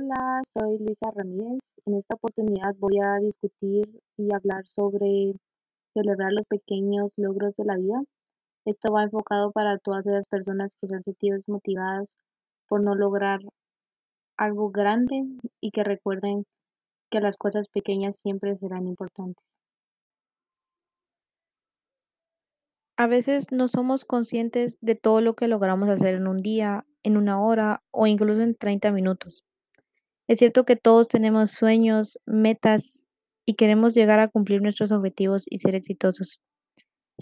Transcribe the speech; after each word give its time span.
Hola, 0.00 0.44
soy 0.56 0.78
Luisa 0.78 1.10
Ramírez. 1.12 1.58
En 1.84 1.94
esta 1.94 2.14
oportunidad 2.14 2.72
voy 2.78 3.00
a 3.00 3.16
discutir 3.16 4.00
y 4.16 4.32
hablar 4.32 4.64
sobre 4.64 5.34
celebrar 5.92 6.32
los 6.32 6.46
pequeños 6.46 7.10
logros 7.16 7.56
de 7.56 7.64
la 7.64 7.76
vida. 7.76 8.04
Esto 8.64 8.92
va 8.92 9.02
enfocado 9.02 9.50
para 9.50 9.76
todas 9.78 10.06
esas 10.06 10.24
personas 10.28 10.70
que 10.80 10.86
se 10.86 10.94
han 10.94 11.02
sentido 11.02 11.34
desmotivadas 11.34 12.14
por 12.68 12.80
no 12.80 12.94
lograr 12.94 13.40
algo 14.36 14.70
grande 14.70 15.24
y 15.60 15.72
que 15.72 15.82
recuerden 15.82 16.44
que 17.10 17.20
las 17.20 17.36
cosas 17.36 17.66
pequeñas 17.66 18.18
siempre 18.18 18.56
serán 18.56 18.86
importantes. 18.86 19.44
A 22.96 23.08
veces 23.08 23.50
no 23.50 23.66
somos 23.66 24.04
conscientes 24.04 24.78
de 24.80 24.94
todo 24.94 25.20
lo 25.22 25.34
que 25.34 25.48
logramos 25.48 25.88
hacer 25.88 26.14
en 26.14 26.28
un 26.28 26.36
día, 26.36 26.86
en 27.02 27.16
una 27.16 27.42
hora 27.42 27.82
o 27.90 28.06
incluso 28.06 28.42
en 28.42 28.54
30 28.54 28.92
minutos. 28.92 29.42
Es 30.28 30.38
cierto 30.38 30.64
que 30.64 30.76
todos 30.76 31.08
tenemos 31.08 31.50
sueños, 31.50 32.18
metas 32.26 33.06
y 33.46 33.54
queremos 33.54 33.94
llegar 33.94 34.20
a 34.20 34.28
cumplir 34.28 34.60
nuestros 34.62 34.92
objetivos 34.92 35.44
y 35.48 35.58
ser 35.58 35.74
exitosos. 35.74 36.38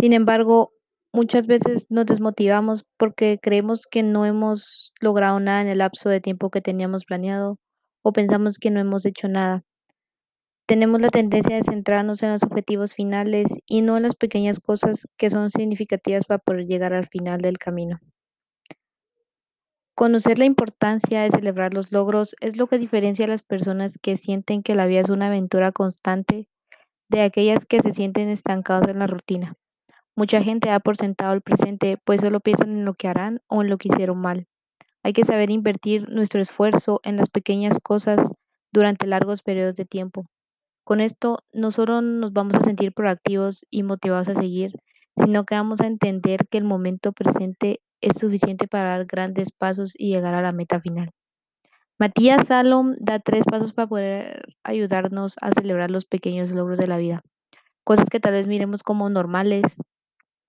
Sin 0.00 0.12
embargo, 0.12 0.72
muchas 1.12 1.46
veces 1.46 1.86
nos 1.90 2.06
desmotivamos 2.06 2.84
porque 2.98 3.38
creemos 3.42 3.86
que 3.90 4.02
no 4.02 4.26
hemos 4.26 4.92
logrado 5.00 5.40
nada 5.40 5.62
en 5.62 5.68
el 5.68 5.78
lapso 5.78 6.08
de 6.10 6.20
tiempo 6.20 6.50
que 6.50 6.62
teníamos 6.62 7.04
planeado 7.04 7.58
o 8.02 8.12
pensamos 8.12 8.58
que 8.58 8.70
no 8.70 8.80
hemos 8.80 9.06
hecho 9.06 9.28
nada. 9.28 9.64
Tenemos 10.66 11.00
la 11.00 11.08
tendencia 11.08 11.56
de 11.56 11.62
centrarnos 11.62 12.22
en 12.22 12.30
los 12.32 12.42
objetivos 12.42 12.92
finales 12.92 13.48
y 13.66 13.80
no 13.80 13.96
en 13.96 14.02
las 14.02 14.14
pequeñas 14.14 14.60
cosas 14.60 15.06
que 15.16 15.30
son 15.30 15.50
significativas 15.50 16.26
para 16.26 16.38
poder 16.38 16.66
llegar 16.66 16.92
al 16.92 17.08
final 17.08 17.40
del 17.40 17.56
camino. 17.56 17.98
Conocer 19.96 20.40
la 20.40 20.44
importancia 20.44 21.22
de 21.22 21.30
celebrar 21.30 21.72
los 21.72 21.92
logros 21.92 22.34
es 22.40 22.56
lo 22.56 22.66
que 22.66 22.78
diferencia 22.78 23.26
a 23.26 23.28
las 23.28 23.42
personas 23.42 23.96
que 23.96 24.16
sienten 24.16 24.64
que 24.64 24.74
la 24.74 24.86
vida 24.86 24.98
es 24.98 25.08
una 25.08 25.28
aventura 25.28 25.70
constante 25.70 26.48
de 27.08 27.22
aquellas 27.22 27.64
que 27.64 27.80
se 27.80 27.92
sienten 27.92 28.28
estancados 28.28 28.88
en 28.88 28.98
la 28.98 29.06
rutina. 29.06 29.54
Mucha 30.16 30.42
gente 30.42 30.68
da 30.68 30.80
por 30.80 30.96
sentado 30.96 31.32
el 31.32 31.42
presente, 31.42 31.96
pues 32.04 32.22
solo 32.22 32.40
piensan 32.40 32.70
en 32.70 32.84
lo 32.84 32.94
que 32.94 33.06
harán 33.06 33.40
o 33.46 33.62
en 33.62 33.70
lo 33.70 33.78
que 33.78 33.86
hicieron 33.86 34.18
mal. 34.18 34.48
Hay 35.04 35.12
que 35.12 35.24
saber 35.24 35.50
invertir 35.50 36.08
nuestro 36.08 36.40
esfuerzo 36.40 37.00
en 37.04 37.16
las 37.16 37.28
pequeñas 37.28 37.78
cosas 37.80 38.32
durante 38.72 39.06
largos 39.06 39.42
periodos 39.42 39.76
de 39.76 39.84
tiempo. 39.84 40.26
Con 40.82 41.00
esto 41.00 41.38
no 41.52 41.70
solo 41.70 42.00
nos 42.02 42.32
vamos 42.32 42.56
a 42.56 42.62
sentir 42.62 42.92
proactivos 42.92 43.64
y 43.70 43.84
motivados 43.84 44.28
a 44.28 44.34
seguir, 44.34 44.72
sino 45.16 45.44
que 45.44 45.54
vamos 45.54 45.80
a 45.80 45.86
entender 45.86 46.48
que 46.50 46.58
el 46.58 46.64
momento 46.64 47.12
presente 47.12 47.80
es 48.00 48.18
suficiente 48.18 48.68
para 48.68 48.90
dar 48.90 49.06
grandes 49.06 49.52
pasos 49.52 49.94
y 49.96 50.08
llegar 50.08 50.34
a 50.34 50.42
la 50.42 50.52
meta 50.52 50.80
final. 50.80 51.10
Matías 51.98 52.48
Salom 52.48 52.94
da 52.98 53.20
tres 53.20 53.44
pasos 53.44 53.72
para 53.72 53.88
poder 53.88 54.54
ayudarnos 54.64 55.36
a 55.40 55.52
celebrar 55.52 55.90
los 55.90 56.04
pequeños 56.04 56.50
logros 56.50 56.78
de 56.78 56.88
la 56.88 56.98
vida, 56.98 57.22
cosas 57.84 58.10
que 58.10 58.20
tal 58.20 58.32
vez 58.32 58.48
miremos 58.48 58.82
como 58.82 59.08
normales, 59.08 59.80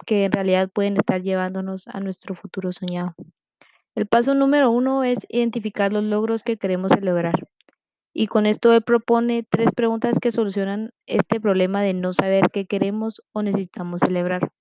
que 0.06 0.26
en 0.26 0.32
realidad 0.32 0.70
pueden 0.74 0.98
estar 0.98 1.22
llevándonos 1.22 1.88
a 1.88 2.00
nuestro 2.00 2.34
futuro 2.36 2.72
soñado. 2.72 3.14
El 3.96 4.08
paso 4.08 4.34
número 4.34 4.72
uno 4.72 5.04
es 5.04 5.20
identificar 5.30 5.94
los 5.94 6.04
logros 6.04 6.44
que 6.44 6.58
queremos 6.58 6.92
celebrar. 6.92 7.48
Y 8.14 8.28
con 8.28 8.46
esto 8.46 8.74
él 8.74 8.82
propone 8.82 9.46
tres 9.50 9.70
preguntas 9.76 10.20
que 10.20 10.32
solucionan 10.32 10.92
este 11.06 11.40
problema 11.40 11.82
de 11.82 11.94
no 11.94 12.14
saber 12.14 12.50
qué 12.52 12.66
queremos 12.66 13.22
o 13.34 13.44
necesitamos 13.44 14.00
celebrar. 14.00 14.52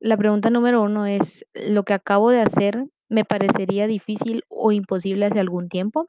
La 0.00 0.16
pregunta 0.16 0.48
número 0.48 0.80
uno 0.82 1.06
es, 1.06 1.44
¿lo 1.54 1.82
que 1.82 1.92
acabo 1.92 2.30
de 2.30 2.40
hacer 2.40 2.86
me 3.08 3.24
parecería 3.24 3.88
difícil 3.88 4.44
o 4.48 4.70
imposible 4.70 5.26
hace 5.26 5.40
algún 5.40 5.68
tiempo? 5.68 6.06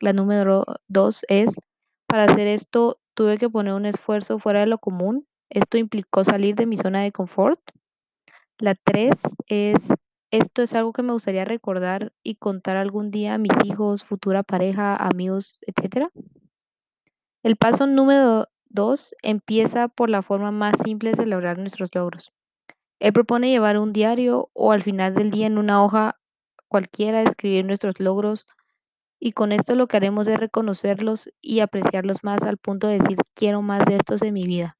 La 0.00 0.12
número 0.12 0.64
dos 0.88 1.24
es, 1.28 1.54
para 2.08 2.24
hacer 2.24 2.48
esto 2.48 2.98
tuve 3.14 3.38
que 3.38 3.48
poner 3.48 3.74
un 3.74 3.86
esfuerzo 3.86 4.40
fuera 4.40 4.60
de 4.60 4.66
lo 4.66 4.78
común. 4.78 5.28
Esto 5.48 5.78
implicó 5.78 6.24
salir 6.24 6.56
de 6.56 6.66
mi 6.66 6.76
zona 6.76 7.02
de 7.02 7.12
confort. 7.12 7.60
La 8.58 8.74
tres 8.74 9.20
es, 9.46 9.92
esto 10.32 10.62
es 10.62 10.74
algo 10.74 10.92
que 10.92 11.04
me 11.04 11.12
gustaría 11.12 11.44
recordar 11.44 12.12
y 12.24 12.34
contar 12.34 12.76
algún 12.76 13.12
día 13.12 13.34
a 13.34 13.38
mis 13.38 13.52
hijos, 13.64 14.02
futura 14.02 14.42
pareja, 14.42 14.96
amigos, 14.96 15.58
etc. 15.68 16.08
El 17.44 17.54
paso 17.54 17.86
número 17.86 18.48
dos 18.68 19.14
empieza 19.22 19.86
por 19.86 20.10
la 20.10 20.22
forma 20.22 20.50
más 20.50 20.74
simple 20.82 21.10
de 21.10 21.16
celebrar 21.16 21.58
nuestros 21.58 21.90
logros. 21.94 22.32
Él 23.00 23.14
propone 23.14 23.50
llevar 23.50 23.78
un 23.78 23.92
diario 23.92 24.50
o 24.52 24.72
al 24.72 24.82
final 24.82 25.14
del 25.14 25.30
día 25.30 25.46
en 25.46 25.58
una 25.58 25.82
hoja 25.82 26.20
cualquiera 26.68 27.22
escribir 27.22 27.64
nuestros 27.64 27.98
logros 27.98 28.46
y 29.18 29.32
con 29.32 29.52
esto 29.52 29.74
lo 29.74 29.88
que 29.88 29.96
haremos 29.96 30.26
es 30.28 30.38
reconocerlos 30.38 31.30
y 31.40 31.60
apreciarlos 31.60 32.22
más 32.22 32.42
al 32.42 32.58
punto 32.58 32.86
de 32.86 32.98
decir 32.98 33.18
quiero 33.34 33.62
más 33.62 33.84
de 33.86 33.96
estos 33.96 34.22
en 34.22 34.34
mi 34.34 34.46
vida. 34.46 34.78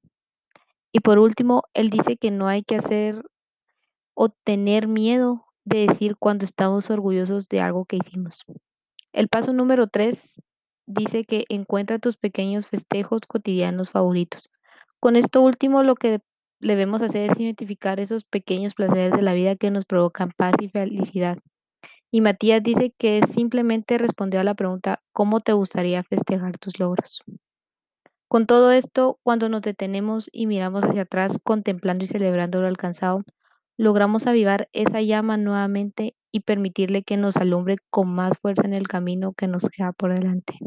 Y 0.92 1.00
por 1.00 1.18
último, 1.18 1.64
él 1.74 1.90
dice 1.90 2.16
que 2.16 2.30
no 2.30 2.48
hay 2.48 2.62
que 2.62 2.76
hacer 2.76 3.22
o 4.14 4.28
tener 4.28 4.86
miedo 4.86 5.46
de 5.64 5.86
decir 5.86 6.16
cuando 6.18 6.44
estamos 6.44 6.90
orgullosos 6.90 7.48
de 7.48 7.60
algo 7.60 7.84
que 7.84 7.96
hicimos. 7.96 8.44
El 9.12 9.28
paso 9.28 9.52
número 9.52 9.86
tres 9.86 10.40
dice 10.86 11.24
que 11.24 11.44
encuentra 11.48 11.98
tus 11.98 12.16
pequeños 12.16 12.66
festejos 12.66 13.20
cotidianos 13.26 13.90
favoritos. 13.90 14.50
Con 15.00 15.16
esto 15.16 15.40
último 15.40 15.82
lo 15.82 15.94
que 15.94 16.20
debemos 16.60 17.02
hacer 17.02 17.30
es 17.30 17.40
identificar 17.40 18.00
esos 18.00 18.24
pequeños 18.24 18.74
placeres 18.74 19.12
de 19.12 19.22
la 19.22 19.34
vida 19.34 19.56
que 19.56 19.70
nos 19.70 19.84
provocan 19.84 20.30
paz 20.36 20.54
y 20.60 20.68
felicidad. 20.68 21.38
Y 22.10 22.20
Matías 22.20 22.62
dice 22.62 22.92
que 22.96 23.20
simplemente 23.26 23.98
respondió 23.98 24.40
a 24.40 24.44
la 24.44 24.54
pregunta 24.54 25.02
¿cómo 25.12 25.40
te 25.40 25.52
gustaría 25.52 26.02
festejar 26.02 26.58
tus 26.58 26.78
logros? 26.78 27.22
Con 28.28 28.46
todo 28.46 28.70
esto, 28.70 29.18
cuando 29.22 29.48
nos 29.48 29.62
detenemos 29.62 30.28
y 30.32 30.46
miramos 30.46 30.84
hacia 30.84 31.02
atrás 31.02 31.38
contemplando 31.42 32.04
y 32.04 32.08
celebrando 32.08 32.60
lo 32.60 32.68
alcanzado, 32.68 33.24
logramos 33.76 34.26
avivar 34.26 34.68
esa 34.72 35.00
llama 35.00 35.36
nuevamente 35.36 36.14
y 36.30 36.40
permitirle 36.40 37.02
que 37.02 37.16
nos 37.16 37.36
alumbre 37.36 37.78
con 37.90 38.08
más 38.08 38.38
fuerza 38.38 38.62
en 38.64 38.74
el 38.74 38.86
camino 38.86 39.32
que 39.32 39.48
nos 39.48 39.68
queda 39.68 39.92
por 39.92 40.14
delante. 40.14 40.58